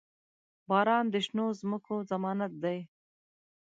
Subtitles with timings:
[0.69, 2.79] •باران د شنو ځمکو ضمانت دی.